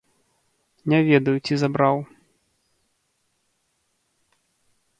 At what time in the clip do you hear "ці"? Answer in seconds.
1.45-1.53